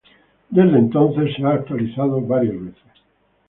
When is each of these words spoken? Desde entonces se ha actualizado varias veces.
Desde 0.49 0.79
entonces 0.79 1.35
se 1.35 1.45
ha 1.45 1.49
actualizado 1.51 2.21
varias 2.21 2.55
veces. 2.59 3.01